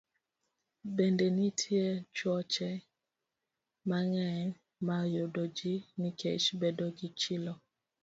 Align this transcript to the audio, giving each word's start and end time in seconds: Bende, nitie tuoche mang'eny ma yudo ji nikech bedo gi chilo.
Bende, 0.95 1.25
nitie 1.35 1.85
tuoche 2.15 2.69
mang'eny 3.89 4.51
ma 4.85 4.97
yudo 5.13 5.43
ji 5.57 5.73
nikech 5.99 6.45
bedo 6.61 6.85
gi 6.97 7.09
chilo. 7.19 7.53